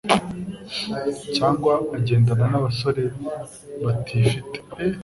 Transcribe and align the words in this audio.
cyangwa 1.35 1.73
agendana 1.97 2.45
n'abasore 2.51 3.03
batifite 3.83 4.57